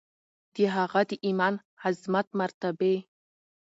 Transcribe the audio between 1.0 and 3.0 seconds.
د ایمان، عظمت، مرتبې